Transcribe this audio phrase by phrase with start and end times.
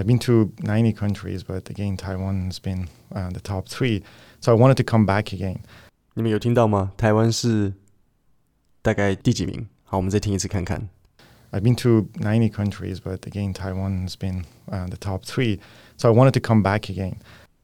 [0.00, 4.02] I've been to 90 countries, but again, Taiwan's been uh, the top three.
[4.40, 5.60] So I wanted to come back again.
[6.14, 6.92] 你们有听到吗？
[6.96, 7.72] 台湾是
[8.82, 9.66] 大概第几名？
[9.84, 10.88] 好，我们再听一次看看。
[11.52, 15.60] I've been to 90 countries, but again, Taiwan's been uh, the top three.
[15.96, 17.16] So I wanted to come back again.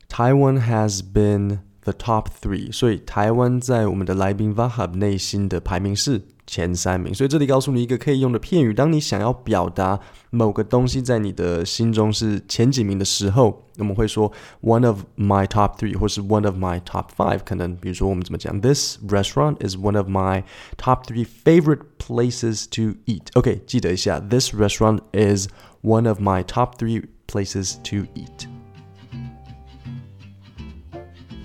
[0.09, 7.12] Taiwan has been the top three，所以台湾在我们的来宾 Vahab 内心的排名是前三名。
[7.12, 9.98] 所以这里告诉你一个可以用的片语，当你想要表达
[10.30, 14.31] 某个东西在你的心中是前几名的时候，我们会说
[14.62, 17.40] one of my top three，或是 one of my top five。
[17.44, 20.44] 可能比如说我们怎么讲，This restaurant is one of my
[20.76, 25.49] top three favorite places to eat。OK，记得一下，This restaurant is
[25.82, 28.56] one of my top three places to eat。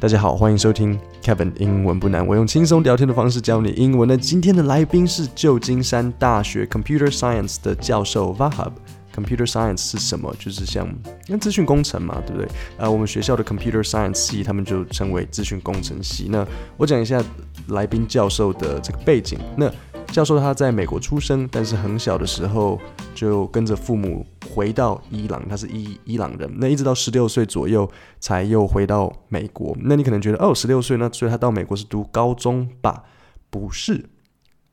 [0.02, 4.08] 大家好，欢迎收听 Kevin 英文不难，我用轻松聊天的方式教你英文。
[4.08, 8.72] 那今天的来宾是旧金山大学 Computer Science 的教授 Vahab。
[9.14, 10.34] Computer Science 是什么？
[10.40, 10.88] 就是像
[11.28, 12.48] 那资讯工程嘛，对不对？
[12.78, 16.26] 呃，我们学校的 Computer Science 系，他们就称为资讯工程系。
[16.28, 16.44] 那
[16.76, 17.22] 我讲一下
[17.68, 19.38] 来宾教授的这个背景。
[19.56, 19.70] 那
[20.12, 22.78] 教授他在美国出生，但是很小的时候
[23.14, 26.52] 就跟着父母回到伊朗，他是伊伊朗人。
[26.58, 29.74] 那一直到十六岁左右才又回到美国。
[29.80, 33.04] 那你可能觉得哦，十六岁那所以他到美国是读高中吧？
[33.48, 34.04] 不是，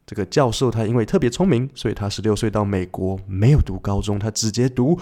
[0.05, 4.99] 这个教授他因为特别聪明，所以他十六岁到美国没有读高中，他直接读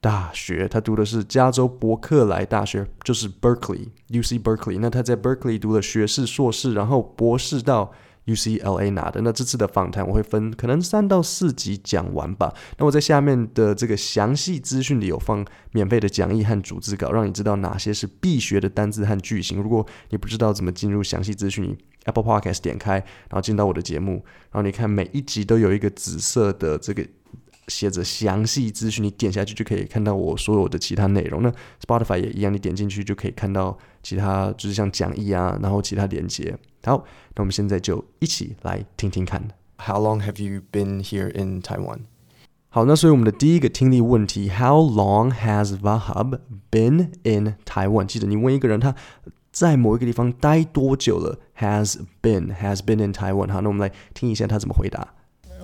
[0.00, 0.66] 大学。
[0.66, 4.78] 他读的是加州伯克莱大学，就是 Berkeley，UC Berkeley。
[4.80, 7.92] 那他在 Berkeley 读了学士、硕士，然后博士到。
[8.26, 9.20] UCLA 拿的。
[9.22, 12.52] 那这次的访谈我会分可能三到四集讲完吧。
[12.78, 19.62] 那我在下面的这个详细资讯里有放免费的讲义和组织稿，让你知道哪些是必学的单字和句型。
[19.62, 27.06] 如果你不知道怎么进入详细资讯，Apple Podcast 点开，然后进到我的节目，然后你看每一集都有一个紫色的这个
[27.68, 31.42] 写着详细资讯，你点下去就可以看到我所有的其他内容。
[31.42, 31.52] 那
[31.86, 36.56] Spotify 也一样，你点进去就可以看到其他，就是像讲义啊，然后其他连接。
[36.84, 37.04] 好，
[37.34, 39.42] 那我们现在就一起来听听看。
[39.78, 42.00] How long have you been here in Taiwan？
[42.68, 46.38] 好，那所以我们的第一个听力问题，How long has Vahab
[46.70, 48.06] been in Taiwan？
[48.06, 48.94] 记得你问一个人他
[49.52, 53.50] 在某一个地方待多久了，has been has been in Taiwan。
[53.52, 55.14] 好，那我们来听一下他怎么回答。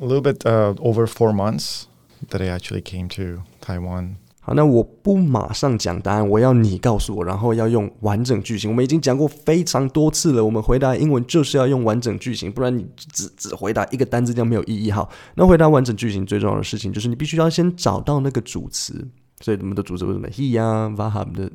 [0.00, 1.83] A little bit uh, over four months
[2.28, 4.16] that I actually came to Taiwan.
[4.42, 8.70] 好，那我不马上讲答案，我要你告诉我，然后要用完整句型。
[8.70, 14.91] 我们已经讲过非常多次了，我们回答英文就是要用完整句型，不然你只只回答一个单字，这样没有意义。
[14.91, 19.06] 好，那回答完整句型最重要的事情就是你必须要先找到那个主词。
[19.42, 21.50] 所以我们的主词为什么 he 呀，Vahab 的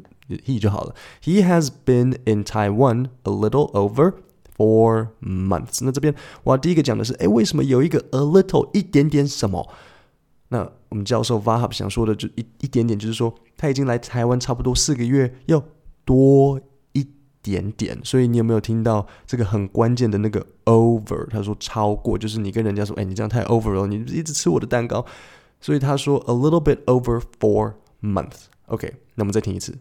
[0.46, 0.96] he 就好了。
[1.24, 4.14] He has been in Taiwan a little over
[4.56, 5.84] four months。
[5.84, 9.68] 那这边我要第一个讲的是，诶，为什么有一个 a little 一点点什么？
[10.50, 15.64] 那我们教授 Vahab 想说的就一一点点，就是说他已经来台湾差不多四个月，要
[16.06, 16.62] 多
[16.94, 17.08] 一
[17.42, 18.00] 点点。
[18.04, 21.28] 所以你有没有听到这个很关键的那个 over？
[21.30, 25.06] 他说超过，就是你跟人家说，哎，你这样太 over 了，你一直吃我的蛋糕。
[25.60, 28.46] 所以他说 a little bit over four months。
[28.68, 29.76] OK，那我们再听一次。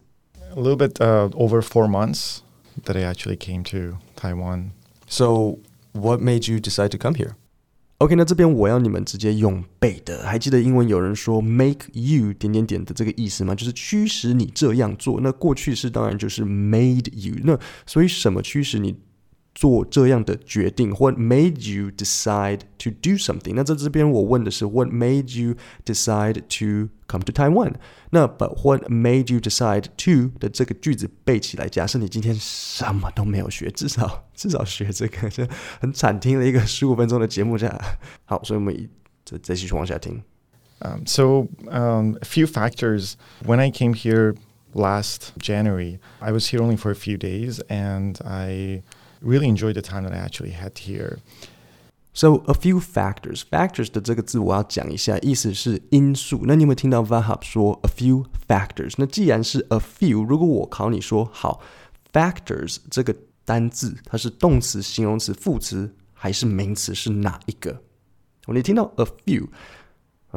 [0.55, 2.39] A little bit uh, over four months
[2.85, 4.71] that I actually came to Taiwan.
[5.07, 5.59] So
[5.91, 7.35] what made you decide to come here?
[7.99, 10.23] OK，那这边我要你们直接用背的。
[10.23, 13.55] 还记得英文有人说 make you 点点点的这个意思吗？
[13.55, 15.21] 就是驱使你这样做。
[15.21, 17.35] 那过去式当然就是 made you。
[17.43, 18.95] 那所以什么驱使你？
[19.54, 23.54] 做这样的决定，What made you decide to do something？
[23.54, 27.74] 那在这边我问的是，What made you decide to come to Taiwan？
[28.10, 35.46] 那 But what made you decide to 的这个句子背起来，假设你今天什么都没有学，至少至少学这个，就
[35.80, 37.80] 很惨听了一个十五分钟的节目这样。
[38.24, 38.88] 好，所以我们
[39.24, 40.22] 再再继续往下听。
[40.82, 43.16] Um, so um, a few factors.
[43.44, 44.34] When I came here
[44.72, 48.82] last January, I was here only for a few days, and I
[49.24, 51.18] Really enjoyed the time that I actually had here.
[52.12, 53.42] So a few factors.
[53.48, 56.40] Factors 的这个字我要讲一下，意思是因素。
[56.44, 58.94] 那你有没有听到 Vahab 说 a few factors？
[58.96, 61.60] 那既然是 a few，如果我考你说好，
[62.12, 63.14] factors 这个
[63.44, 66.94] 单字它是动词、形容词、副词还是名词？
[66.94, 67.82] 是哪一个？
[68.46, 69.46] 你听到 a few。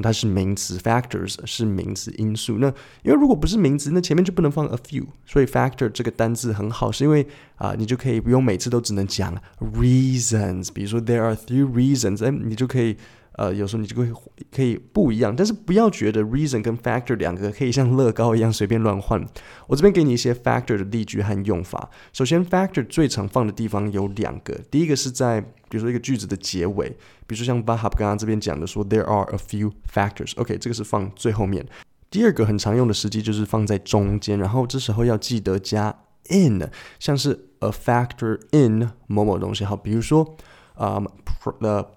[0.00, 2.58] 它是名词，factors 是名词因素。
[2.58, 2.68] 那
[3.02, 5.06] 因为如果不是名词，那前面就不能放 a few。
[5.26, 10.68] 所以 factor 这个单字很好，是因为啊、你就可以不用每次都只能讲 reasons。
[10.72, 12.96] 比如说 there are three reasons，哎，你就可以。
[13.38, 14.12] 呃，有时候你就会
[14.50, 19.24] 可以不一样，但是不要觉得 reason 跟 factor 两个可以像乐高一样随便乱换。
[19.68, 21.88] 我这边给你一些 factor 的例句和用法。
[22.12, 26.88] 首先，factor 最常放的地方有两个，第一个是在比如说一个句子的结尾，
[27.28, 31.64] 比如说像 Bahab 刚刚这边讲的说 there are a few factors，OK，、这个是放最后面。
[32.10, 35.94] 第二个很常用的时机就是放在中间，然后这时候要记得加
[36.30, 36.68] in，
[36.98, 39.64] 像是 a factor in 某某东西。
[39.64, 40.36] 好，比如说，
[40.80, 41.90] 嗯、um,，the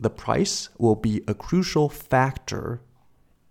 [0.00, 2.80] the price will be a crucial factor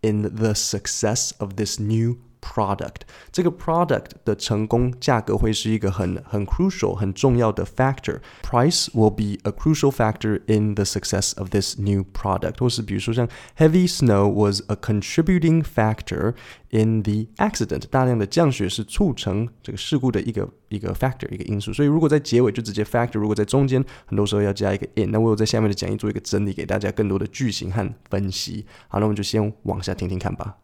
[0.01, 3.01] in the success of this new product
[3.31, 8.19] 这个 product 的成功价格会是一个很很 crucial 很重要的 factor。
[8.41, 12.59] Price will be a crucial factor in the success of this new product。
[12.59, 13.27] 或是比如说像
[13.57, 16.33] heavy snow was a contributing factor
[16.69, 17.83] in the accident。
[17.89, 21.73] 大量的降雪是促成这个事故的一个一个 factor 一个因素。
[21.73, 25.11] 所以如果在结尾就直接 factor，如果在中间很多时候要加一个 in。
[25.11, 28.65] 那我有在下面的讲义做一个整理，给大家更多的句型和分析。
[28.87, 30.55] 好，那我们就先往下听听看吧。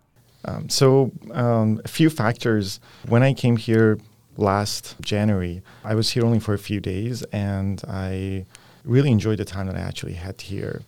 [0.46, 2.80] Um, so, um, a few factors.
[3.08, 4.00] When I came here
[4.38, 8.46] last January, I was here only for a few days and I
[8.84, 10.82] really enjoyed the time that I actually had here.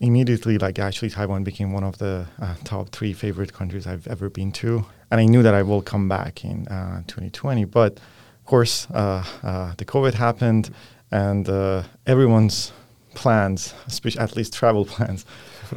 [0.00, 4.28] Immediately, like, actually, Taiwan became one of the uh, top three favorite countries I've ever
[4.28, 4.84] been to.
[5.10, 7.66] And I knew that I will come back in uh, 2020.
[7.66, 10.74] But of course, uh, uh, the COVID happened
[11.12, 12.72] and uh, everyone's
[13.14, 15.24] plans, especially at least travel plans,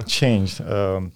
[0.08, 0.62] changed.
[0.62, 1.12] Um,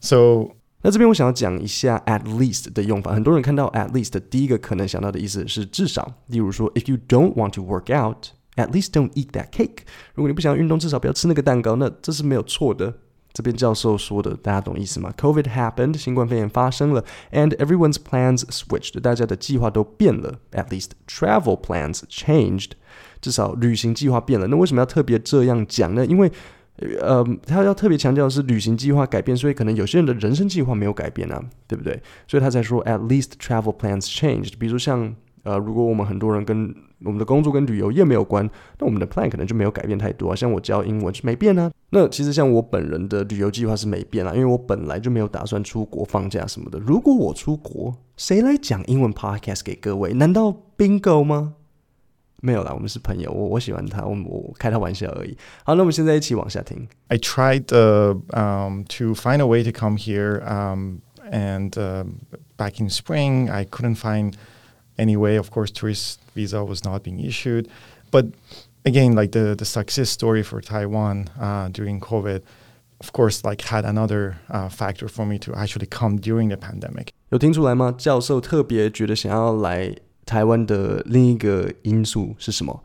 [0.00, 3.13] so, 那这边我想要讲一下 at least 的用法。
[3.13, 6.13] 很多人看到 at least 第一个可能想到的意思是至少。
[6.27, 9.79] 例如说，if you don't want to work out, at least don't eat that cake。
[10.13, 11.75] 如果你不想要运动，至少不要吃那个蛋糕。
[11.75, 12.93] 那这是没有错的。
[13.33, 15.13] 这边教授说的，大家懂意思吗？
[15.15, 20.39] COVID happened，新冠肺炎发生了，and everyone's plans switched，大家的计划都变了。
[20.53, 22.71] At least travel plans changed，
[23.21, 24.47] 至少旅行计划变了。
[24.47, 26.03] 那为什么要特别这样讲呢？
[26.03, 26.31] 因为
[27.00, 32.00] 呃，他要特别强调的是旅行计划改变，所以可能有些人的人生计划没有改变啊，对不对？
[32.26, 34.52] 所以他才说 at least travel plans changed。
[34.58, 35.14] 比如像
[35.44, 36.72] 呃，如果我们很多人跟
[37.04, 38.48] 我们的工作跟旅游业没有关，
[38.78, 40.36] 那我们的 plan 可能就没有改变太多啊。
[40.36, 41.68] 像我教英文是没变啊。
[41.90, 46.78] 那其实像我本人的旅游计划是没变啊，因为我本来就没有打算出国放假什么的。
[46.78, 50.12] 如果我出国，谁来讲英文 podcast 给各位？
[50.14, 51.54] 难道 Bingo 吗？
[52.41, 55.35] 没有啦，我们是朋友，我我喜欢他，我我开他玩笑而已。
[55.63, 56.87] 好，那我们现在一起往下听。
[57.07, 60.99] I tried uh, um, to find a way to come here, um,
[61.31, 62.05] and uh,
[62.55, 64.33] back in spring, I couldn't find
[64.97, 65.37] any way.
[65.39, 67.69] Of course, tourist visa was not being issued,
[68.11, 68.27] but
[68.85, 72.43] again, like the the success story for Taiwan uh, during COVID,
[73.01, 77.07] of course, like had another uh, factor for me to actually come during the pandemic.
[77.29, 77.91] 有听出来吗？
[77.97, 79.95] 教授特别觉得想要来。
[80.31, 82.83] 台湾的另一个因素是什么？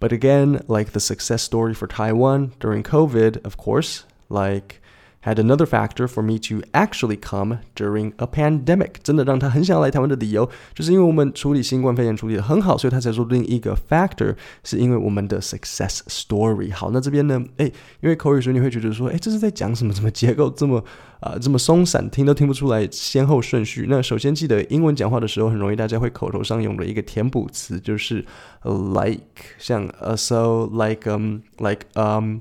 [0.00, 4.80] But again, like the success story for Taiwan during COVID, of course, like
[5.25, 8.95] had another factor for me to actually come during a pandemic。
[9.01, 16.73] 真的让他很想要来台湾的理由，就是因为我们处理新冠肺炎处理得很好，所以他才说另一个 factor 是因为我们的 success story。
[16.73, 17.41] 好，那这边呢？
[17.57, 17.71] 诶，
[18.01, 19.93] 因为口语，时你会觉得说，诶，这是在讲什么？
[19.93, 20.83] 怎么结构这么
[21.19, 23.85] 啊、这么松散，听都听不出来先后顺序？
[23.87, 28.25] 那首先记得，英文讲话的时候很容易大家会口头上用的一个填补词就是
[28.63, 29.21] like，
[29.57, 32.39] 像 a so like um like um。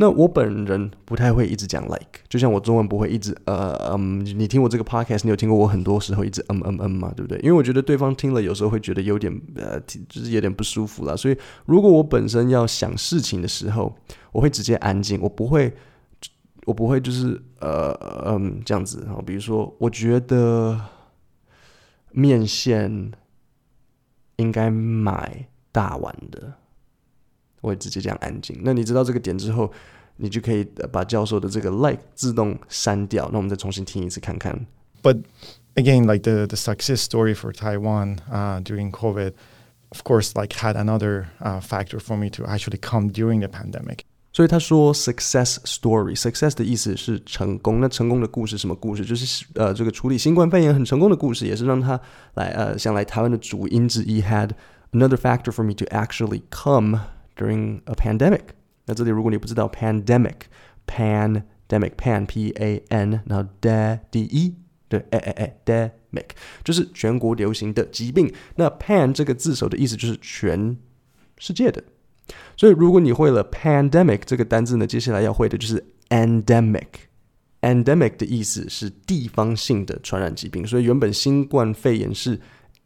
[0.00, 7.38] 那我本人不太会一直讲 like，就像我中文不会一直呃嗯，你听我这个 podcast，你有听过我很多时候一直嗯嗯嗯嘛，对不对？
[7.40, 11.14] 因为我觉得对方听了有时候会觉得有点呃，就是有点不舒服啦。
[11.14, 11.36] 所以
[11.66, 13.94] 如果我本身要想事情的时候，
[14.32, 15.70] 我会直接安静，我不会，
[16.64, 17.92] 我不会就是呃
[18.24, 19.02] 嗯这样子。
[19.04, 20.80] 然后比如说，我觉得
[22.12, 23.12] 面线
[24.36, 26.54] 应该买大碗的。
[27.61, 28.59] 我会直接这样安静。
[28.63, 29.71] 那你知道这个点之后，
[30.17, 33.29] 你就可以把教授的这个 like 自动删掉。
[33.31, 34.65] 那我们再重新听一次看看。
[35.01, 35.23] But
[35.75, 39.33] again, like the the success story for Taiwan, uh, during COVID,
[39.89, 43.99] of course, like had another uh, factor for me to actually come during the pandemic.
[44.33, 47.79] 所以他说 success story, success 的意思是成功。
[47.79, 49.05] 那成功的故事什么故事？
[49.05, 51.99] 就是呃这个处理新冠肺炎很成功的故事，也是让他
[52.33, 54.21] 来呃想来台湾的主因之一。
[54.21, 54.51] Had
[54.91, 56.99] another factor for me to actually come.
[57.40, 58.42] During a pandemic，
[58.84, 64.54] 那这里如果你不知道 pandemic，pandemic，pan p a n，然后 d d e，
[64.90, 66.26] 对，哎哎哎，demic，
[66.62, 68.30] 就是全国流行的疾病。
[68.56, 70.76] 那 pan 这个字首的意思就是全
[71.38, 71.82] 世界的，
[72.58, 76.88] 所以如果你会了 pandemic 这个单字呢，接下来要会的就是 endemic。
[77.62, 82.38] endemic 的意思是地方性的传染疾病，所以原本新冠肺炎是。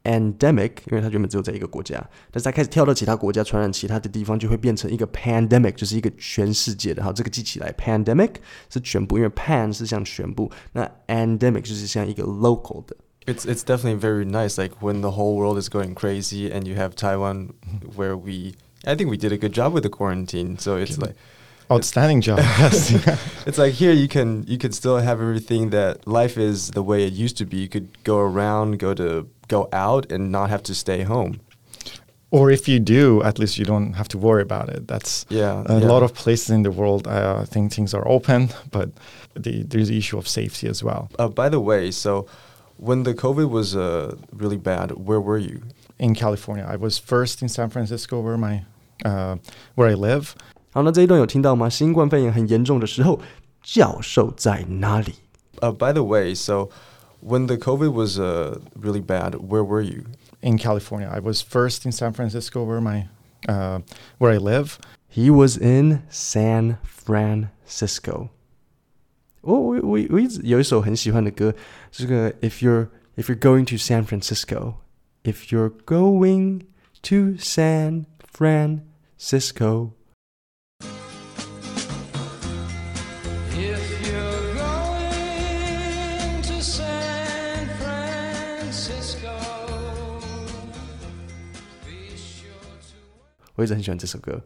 [0.04, 1.96] endemic，因为它原本只有在一个国家，
[2.32, 7.04] 但是它开始跳到其他国家传染其他的地方，就会变成一个 pandemic，就是一个全世界的。
[7.04, 8.36] 好，这个记起来，pandemic
[8.70, 12.96] 是全部，因为 pan 是像全部，那 endemic 就是像一个 local 的。
[13.26, 16.96] It's it's definitely very nice, like when the whole world is going crazy, and you have
[16.96, 17.50] Taiwan,
[17.96, 18.54] where we,
[18.86, 20.58] I think we did a good job with the quarantine.
[20.58, 21.16] So it's like.
[21.71, 22.39] Outstanding job.
[23.47, 27.07] It's like here you can you can still have everything that life is the way
[27.07, 27.57] it used to be.
[27.59, 31.41] You could go around, go to go out, and not have to stay home.
[32.31, 34.89] or if you do, at least you don't have to worry about it.
[34.89, 35.89] That's Yeah, a yeah.
[35.93, 37.07] lot of places in the world.
[37.07, 38.89] Uh, I think things are open, but
[39.45, 41.09] the, there's the issue of safety as well.
[41.19, 42.27] Uh, by the way, so
[42.79, 45.61] when the COVID was uh, really bad, where were you?
[45.99, 48.65] In California, I was first in San Francisco, where my
[49.05, 49.37] uh,
[49.77, 50.35] where I live.
[50.74, 51.68] 好，那这一段有听到吗？
[51.68, 53.20] 新冠肺炎很严重的时候，
[53.64, 55.16] 教授在哪里？
[55.62, 56.70] Uh, by the way, so
[57.22, 60.04] when the COVID was uh, really bad, where were you?
[60.42, 63.08] In California, I was first in San Francisco, where my
[63.48, 63.82] uh,
[64.20, 64.78] where I live.
[65.10, 68.30] He was in San Francisco。
[69.42, 71.54] 我我我我一直有一首很喜欢的歌，
[71.92, 74.76] 这个 If you're if you're going to San Francisco,
[75.24, 76.62] if you're going
[77.02, 79.92] to San Francisco。
[93.56, 94.42] 我一直很喜欢这首歌。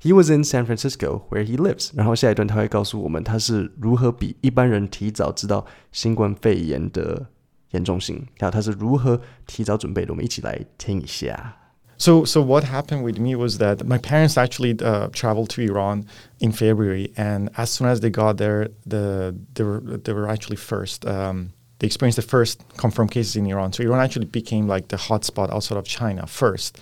[0.00, 1.90] He was in San Francisco where he lives。
[1.94, 7.26] 然后下一段他会告诉我们他是如何比一般人提早知道新冠肺炎的
[7.72, 10.12] 严重性，还有他是如何提早准备的。
[10.12, 11.56] 我们一起来听一下。
[12.00, 16.04] So, so what happened with me was that my parents actually uh, traveled to Iran
[16.38, 20.56] in February, and as soon as they got there, the they were they were actually
[20.56, 21.04] first.
[21.04, 23.72] Um, they experienced the first confirmed cases in Iran.
[23.72, 26.78] So Iran actually became like the hotspot outside of China first,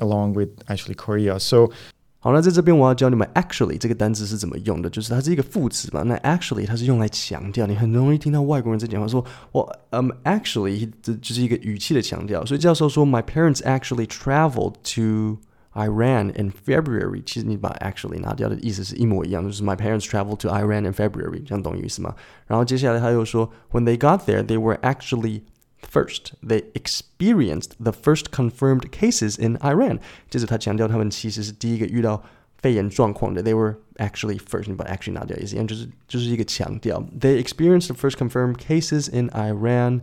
[0.00, 1.38] along with actually Korea.
[1.38, 1.70] So
[2.18, 6.02] 好，那在这边我要教你们 actually 这个单词是怎么用的，就是它是一个副词嘛。
[6.02, 12.44] 那 actually 它是用来强调，你很容易听到外国人在讲话说，我嗯、um, actually 这就是一个语气的强调。
[12.44, 15.38] 所以教授说，My parents actually traveled to
[15.74, 17.22] Iran in February。
[17.24, 22.12] 其实你把 actually 拿掉的意思是一模一样，就是 My parents traveled to Iran in February，这样懂意思吗？
[22.48, 25.42] 然后接下来他又说，When they got there, they were actually
[25.82, 30.00] First, they experienced the first confirmed cases in Iran.
[30.30, 32.22] 接着他强调，他们其实是第一个遇到
[32.58, 33.42] 肺炎状况的。
[33.42, 34.68] They were actually first.
[34.68, 37.00] 你把 actually 拿掉也是一样，就是就是一个强调。
[37.20, 40.00] They experienced the first confirmed cases in Iran.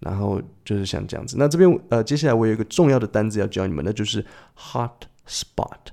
[0.00, 1.36] 然后就是像这样子。
[1.38, 5.92] 那这边呃，接下来我有一个重要的单字要教你们，那就是 hot spot。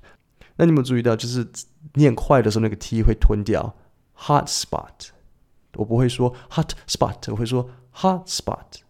[0.56, 1.48] 那你们有注意到，就是
[1.94, 3.76] 念快的时候，那个 t 会吞掉
[4.18, 5.10] hot spot。
[5.76, 8.82] 我不会说 hot spot，我会说 hot spot。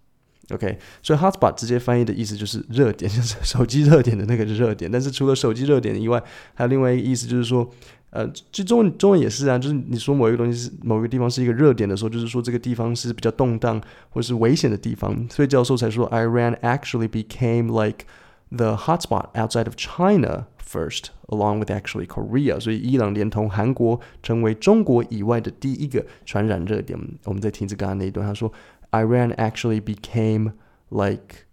[0.51, 4.91] OK，所以 hotspot 直接翻译的意思就是热点， 就是手机热点的那个热点。
[4.91, 6.23] 但是除了手机热点以外，
[6.53, 7.67] 还有另外一个意思，就是说，
[8.11, 15.27] 呃，就中文中文也是啊，就是你说某一个东西是某一个地方是一个热点的时候，就是说这个地方是比较动荡或是危险的地方。
[15.31, 18.05] 所以教授才说，Iran actually became like
[18.51, 22.61] the hotspot outside of China first, along with actually Korea。
[22.61, 26.99] 所以伊朗连同韩国成为中国以外的第一个传染热点。
[27.25, 28.53] 我们再听这刚刚那一段，他说。
[28.95, 30.53] Iran actually became
[30.89, 31.47] like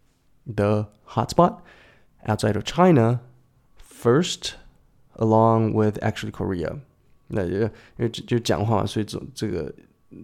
[0.45, 1.57] the hotspot
[2.27, 3.21] outside of China
[3.77, 4.53] first,
[5.15, 6.77] along with actually Korea.
[7.29, 9.74] 那因为就就讲话，所以这这个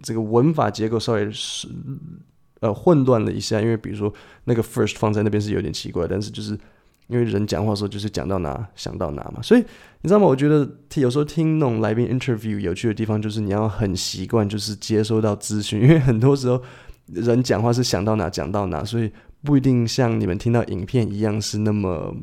[0.02, 1.66] 这个文法结构稍微是
[2.60, 3.60] 呃混乱了一下。
[3.60, 4.12] 因为比如说
[4.44, 6.52] 那个 first 放在那边是有点奇怪，但是就是
[7.08, 9.42] 因为人讲话的时候就是讲到哪想到哪嘛。
[9.42, 9.60] 所以
[10.02, 10.26] 你知道吗？
[10.26, 16.62] 我觉得有时候听那种来宾 interview 有趣的地方就是你要很习惯就是接收到资讯，因为很多时候。
[17.07, 19.11] 人讲话是想到哪讲到哪，所以
[19.43, 22.15] 不一定像你们听到影片一样是那么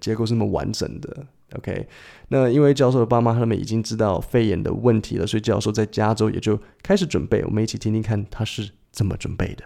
[0.00, 1.26] 结构是那么完整的。
[1.54, 1.86] OK，
[2.28, 7.42] 那因为教授的爸妈他们已经知道肺炎的问题了，所以教授在加州也就开始准备。
[7.44, 9.64] 我们一起听听看他是怎么准备的。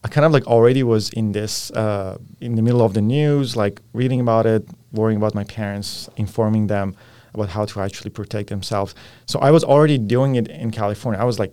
[0.00, 3.56] I kind of like already was in this uh, in the middle of the news,
[3.56, 6.92] like reading about it, worrying about my parents, informing them
[7.34, 8.92] about how to actually protect themselves.
[9.26, 11.20] So I was already doing it in California.
[11.20, 11.52] I was like,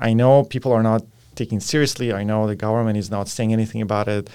[0.00, 1.02] I know people are not
[1.38, 2.12] taking seriously.
[2.12, 4.28] I know the government is not saying anything about it,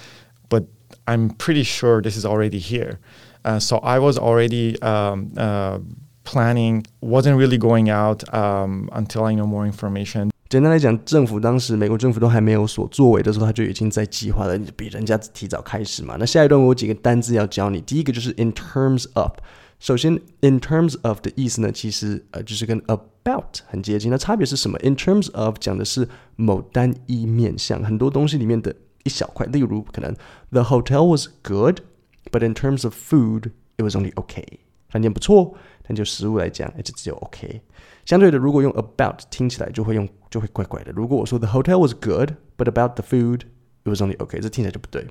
[0.50, 0.66] but
[1.06, 3.00] I'm pretty sure this is already here.
[3.44, 5.80] Uh, so I was already um, uh,
[6.24, 10.30] planning, wasn't really going out um, until I know more information.
[10.50, 16.16] 简单来讲，政府当时美国政府都还没有所作为的时候，他就已经在计划了，比人家提早开始嘛。
[16.20, 19.32] 那下一段我有几个单字要教你，第一个就是 in terms of。
[19.80, 22.78] 首先，in terms of 的意思呢，其实呃就是跟
[23.25, 24.11] about 很接近。
[24.11, 29.47] 那差别是什么？in terms of 讲的是某单一面向，很多东西里面的一小块。
[29.47, 30.15] 例如，可能
[30.51, 34.45] the hotel was good，but in terms of food，it was only okay。
[34.91, 37.63] 饭店不错，但就食物来讲，就只有 OK。
[38.05, 40.93] 相对的，如果用 about 听起来就会用就会怪怪的。
[40.93, 45.07] 如果我说 the hotel was good，but about the food，it was only okay，这听起来就不对。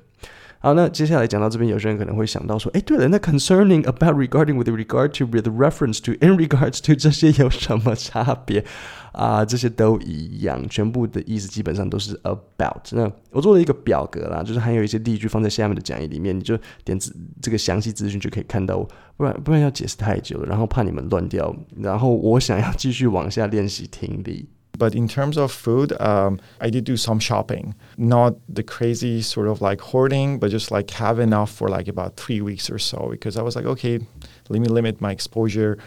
[0.63, 8.63] 好，那接下来讲到这边，有些人可能会想到说，哎，对了，那 concerning about regarding with regard to with reference to in regards to 这些有什么差别
[9.11, 9.43] 啊？
[9.43, 12.87] 这些都一样，全部的意思基本上都是 about。
[12.93, 16.97] 那我做了一个表格啦，就是还有一些例句放在下面的讲义里面，你就点
[17.41, 21.53] 这个详细资讯就可以看到，不然不然要解释太久了，然后怕你们乱掉。
[21.75, 24.47] 然后我想要继续往下练习听力。
[24.78, 27.74] But in terms of food, um, I did do some shopping.
[27.96, 32.16] Not the crazy sort of like hoarding, but just like have enough for like about
[32.16, 33.08] three weeks or so.
[33.10, 33.98] Because I was like, okay,
[34.48, 35.78] let me limit my exposure.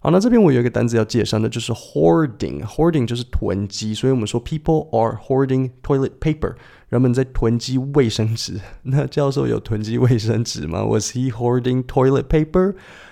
[0.00, 6.56] 好，那这边我有一个单词要介绍的，就是 hoarding。hoarding 就是囤积，所以我们说 people are hoarding toilet paper，
[6.88, 8.60] 人们在囤积卫生纸。
[8.82, 10.84] 那教授有囤积卫生纸吗？
[10.84, 12.24] Was he hoarding toilet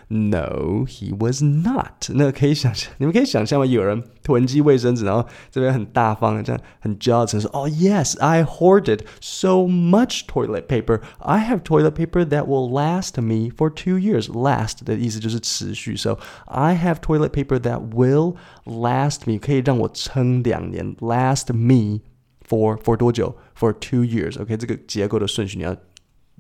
[0.09, 2.11] paper？No, he was not。
[2.11, 3.66] 那可以想象，你们可以想象吗？
[3.66, 11.00] 有人囤积卫生纸，然后这边很大方，这样很骄傲，说：“哦， Yes, I hoarded so much toilet paper.
[11.18, 16.97] I have toilet paper that will last me for two years.” Last 的意思就是持续，So I have
[16.97, 20.97] toilet paper that will last me，可以让我撑两年。
[20.97, 22.00] Last me
[22.49, 23.37] for for 多久？
[23.56, 25.76] For two years。OK，这个结构的顺序你要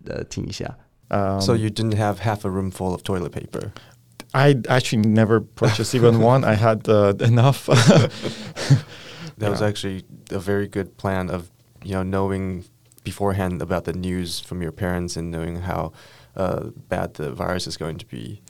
[0.06, 0.76] 呃听一下。
[1.11, 3.71] Um, so you didn't have half a room full of toilet paper.
[4.33, 6.43] I actually never purchased even one.
[6.43, 7.65] I had uh, enough.
[7.67, 8.11] that
[9.37, 9.49] Yeah.
[9.49, 11.49] was actually a very good plan of
[11.83, 12.63] you know knowing
[13.03, 15.91] beforehand about the news from your parents and knowing how
[16.35, 18.41] uh, bad the virus is going to be.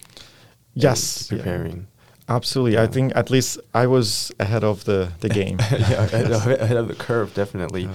[0.73, 1.37] Yes, yeah.
[1.37, 1.87] preparing.
[2.27, 2.79] Absolutely.
[2.79, 5.59] I think at least I was ahead of the, the game.
[5.71, 7.87] yeah, ahead ahead of the curve, definitely.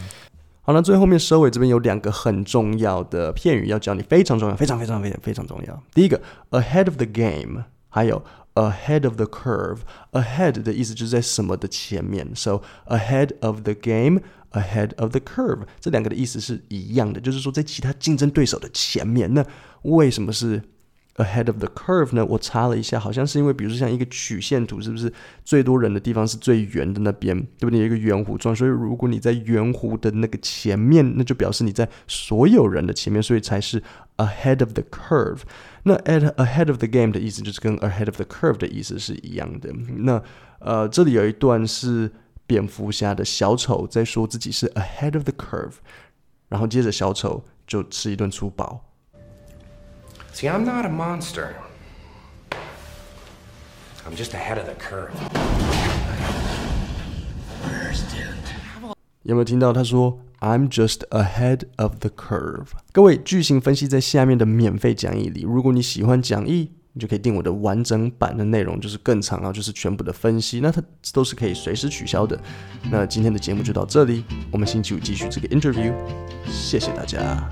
[0.63, 5.83] 好，那最后面收尾这边有两个很重要的片语要教你，非常重要，非常非常非常非常重要。
[5.95, 8.23] 第一个，ahead of the game，还有
[8.55, 9.79] ahead of the curve。
[10.13, 19.33] ahead 的意思就是在什么的前面，so ahead of the game，ahead of the curve，这两个的意思是一样的，就是说在其他竞争对手的前面。
[19.33, 19.45] 那
[19.83, 20.63] 为什么是
[21.21, 22.25] ？Ahead of the curve 呢？
[22.25, 25.13] 我查了一下，好像是因为，比如说像一个曲线图，是不是
[25.45, 27.81] 最多人的地方是最圆的那边，对不对？
[27.81, 33.83] 有一个圆弧状，所以如果你在圆弧的那个前面，那就表示你在所有人的前面，所以才是
[34.17, 35.41] ahead of the curve。
[35.83, 39.71] 那 at ahead of the game 的意思就是跟 ahead of the curve 的意思是一样的。
[39.99, 40.23] 那
[40.61, 42.11] 呃，这里有一段是
[42.47, 45.75] 蝙蝠侠的小丑在说自己是 ahead of the curve，
[46.49, 48.87] 然后接着小丑就吃一顿粗饱。
[50.33, 51.57] See, I'm not a monster.
[54.07, 55.11] I'm just ahead of the curve.
[59.23, 62.69] 有没有听到他说 "I'm just ahead of the curve"？
[62.93, 65.43] 各位，句型分析在下面的免费讲义里。
[65.43, 70.61] 如果你喜欢讲义，你就可以订我的完整版的内容，就是更长啊，就是全部的分析。
[70.61, 72.41] 那它都是可以随时取消的。
[72.91, 75.93] 那今天的节目就到这里，我们星期五继续这个 interview。
[76.47, 77.49] 谢谢大家。